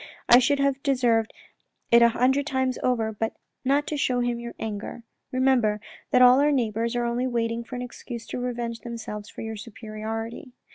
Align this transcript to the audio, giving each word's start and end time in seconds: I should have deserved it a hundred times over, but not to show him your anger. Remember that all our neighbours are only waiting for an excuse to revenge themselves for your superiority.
I 0.27 0.39
should 0.39 0.57
have 0.57 0.81
deserved 0.81 1.31
it 1.91 2.01
a 2.01 2.09
hundred 2.09 2.47
times 2.47 2.79
over, 2.81 3.11
but 3.13 3.33
not 3.63 3.85
to 3.85 3.97
show 3.97 4.19
him 4.21 4.39
your 4.39 4.55
anger. 4.57 5.03
Remember 5.31 5.79
that 6.09 6.23
all 6.23 6.39
our 6.39 6.51
neighbours 6.51 6.95
are 6.95 7.05
only 7.05 7.27
waiting 7.27 7.63
for 7.63 7.75
an 7.75 7.83
excuse 7.83 8.25
to 8.29 8.39
revenge 8.39 8.79
themselves 8.79 9.29
for 9.29 9.41
your 9.41 9.57
superiority. 9.57 10.53